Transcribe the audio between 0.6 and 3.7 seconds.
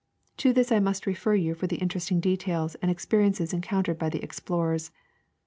I must refer you for the interesting details, and experiences en